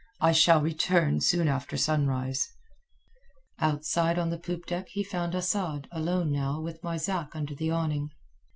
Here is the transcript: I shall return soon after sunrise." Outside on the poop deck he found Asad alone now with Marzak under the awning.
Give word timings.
I 0.19 0.31
shall 0.31 0.63
return 0.63 1.19
soon 1.21 1.47
after 1.47 1.77
sunrise." 1.77 2.47
Outside 3.59 4.17
on 4.17 4.31
the 4.31 4.39
poop 4.39 4.65
deck 4.65 4.87
he 4.89 5.03
found 5.03 5.35
Asad 5.35 5.87
alone 5.91 6.31
now 6.31 6.59
with 6.59 6.81
Marzak 6.81 7.35
under 7.35 7.53
the 7.53 7.69
awning. 7.69 8.09